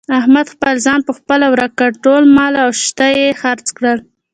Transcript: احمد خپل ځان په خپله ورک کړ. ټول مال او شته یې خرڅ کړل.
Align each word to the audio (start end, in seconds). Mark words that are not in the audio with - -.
احمد 0.19 0.47
خپل 0.53 0.75
ځان 0.85 0.99
په 1.07 1.11
خپله 1.17 1.45
ورک 1.53 1.71
کړ. 1.79 1.89
ټول 2.03 2.23
مال 2.37 2.53
او 2.63 2.69
شته 2.83 3.07
یې 3.19 3.37
خرڅ 3.41 3.67
کړل. 3.77 3.99